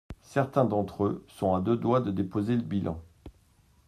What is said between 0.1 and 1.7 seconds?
Certains d’entre eux sont à